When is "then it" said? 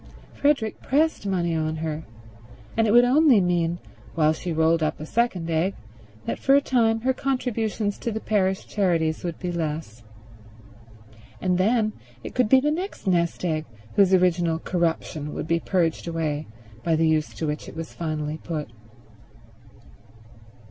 11.59-12.33